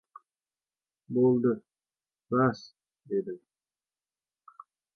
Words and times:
—Bo‘ldi, 1.17 1.51
bas!— 2.33 2.65
dedim. 3.15 3.39